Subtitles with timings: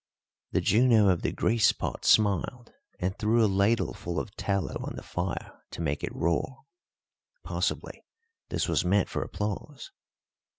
[0.51, 5.03] The Juno of the grease pot smiled and threw a ladleful of tallow on the
[5.03, 6.63] fire to make it roar;
[7.43, 8.03] possibly
[8.49, 9.91] this was meant for applause.